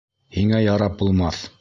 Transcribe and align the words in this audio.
Һиңә 0.37 0.63
ярап 0.63 0.97
булмаҫ!.. 1.03 1.47